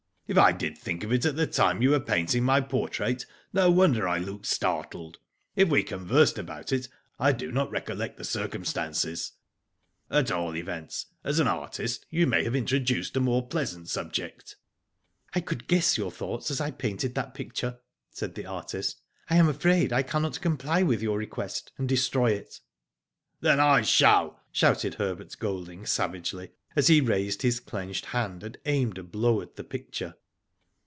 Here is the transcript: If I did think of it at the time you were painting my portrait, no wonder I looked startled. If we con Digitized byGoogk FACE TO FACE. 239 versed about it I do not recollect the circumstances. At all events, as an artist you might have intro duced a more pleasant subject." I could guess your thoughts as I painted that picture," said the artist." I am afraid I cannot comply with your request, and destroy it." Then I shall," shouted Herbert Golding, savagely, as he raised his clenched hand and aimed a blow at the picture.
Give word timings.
If 0.33 0.37
I 0.37 0.53
did 0.53 0.77
think 0.77 1.03
of 1.03 1.11
it 1.11 1.25
at 1.25 1.35
the 1.35 1.45
time 1.45 1.81
you 1.81 1.89
were 1.89 1.99
painting 1.99 2.45
my 2.45 2.61
portrait, 2.61 3.25
no 3.51 3.69
wonder 3.69 4.07
I 4.07 4.17
looked 4.17 4.45
startled. 4.45 5.17
If 5.57 5.67
we 5.67 5.83
con 5.83 6.05
Digitized 6.05 6.05
byGoogk 6.05 6.05
FACE 6.05 6.05
TO 6.05 6.15
FACE. 6.15 6.15
239 6.15 6.17
versed 6.17 6.37
about 6.37 6.71
it 6.71 6.89
I 7.19 7.31
do 7.37 7.51
not 7.51 7.69
recollect 7.69 8.17
the 8.17 8.23
circumstances. 8.23 9.31
At 10.09 10.31
all 10.31 10.55
events, 10.55 11.07
as 11.25 11.39
an 11.39 11.49
artist 11.49 12.05
you 12.09 12.27
might 12.27 12.45
have 12.45 12.55
intro 12.55 12.79
duced 12.79 13.17
a 13.17 13.19
more 13.19 13.45
pleasant 13.45 13.89
subject." 13.89 14.55
I 15.33 15.41
could 15.41 15.67
guess 15.67 15.97
your 15.97 16.11
thoughts 16.11 16.49
as 16.49 16.61
I 16.61 16.71
painted 16.71 17.13
that 17.15 17.33
picture," 17.33 17.79
said 18.09 18.35
the 18.35 18.45
artist." 18.45 19.01
I 19.29 19.35
am 19.35 19.49
afraid 19.49 19.91
I 19.91 20.01
cannot 20.01 20.39
comply 20.39 20.81
with 20.81 21.01
your 21.01 21.17
request, 21.17 21.73
and 21.77 21.89
destroy 21.89 22.31
it." 22.31 22.61
Then 23.41 23.59
I 23.59 23.81
shall," 23.81 24.39
shouted 24.53 24.93
Herbert 24.93 25.37
Golding, 25.39 25.85
savagely, 25.85 26.51
as 26.73 26.87
he 26.87 27.01
raised 27.01 27.41
his 27.41 27.59
clenched 27.59 28.05
hand 28.07 28.43
and 28.43 28.57
aimed 28.65 28.97
a 28.97 29.03
blow 29.03 29.41
at 29.41 29.57
the 29.57 29.63
picture. 29.65 30.15